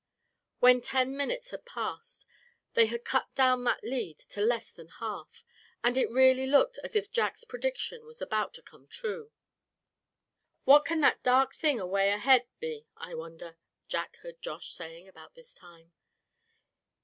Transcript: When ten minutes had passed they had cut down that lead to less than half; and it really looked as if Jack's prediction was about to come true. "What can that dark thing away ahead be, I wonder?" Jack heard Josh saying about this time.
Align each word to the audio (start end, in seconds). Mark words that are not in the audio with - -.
When 0.59 0.81
ten 0.81 1.15
minutes 1.15 1.51
had 1.51 1.63
passed 1.63 2.25
they 2.73 2.87
had 2.87 3.05
cut 3.05 3.29
down 3.35 3.65
that 3.65 3.83
lead 3.83 4.17
to 4.33 4.41
less 4.41 4.71
than 4.73 4.87
half; 4.99 5.43
and 5.83 5.95
it 5.95 6.09
really 6.09 6.47
looked 6.47 6.79
as 6.83 6.95
if 6.95 7.11
Jack's 7.11 7.43
prediction 7.43 8.03
was 8.07 8.19
about 8.19 8.55
to 8.55 8.63
come 8.63 8.87
true. 8.87 9.31
"What 10.63 10.85
can 10.85 11.01
that 11.01 11.21
dark 11.21 11.53
thing 11.53 11.79
away 11.79 12.09
ahead 12.09 12.47
be, 12.59 12.87
I 12.97 13.13
wonder?" 13.13 13.57
Jack 13.87 14.15
heard 14.23 14.41
Josh 14.41 14.71
saying 14.73 15.07
about 15.07 15.35
this 15.35 15.53
time. 15.53 15.93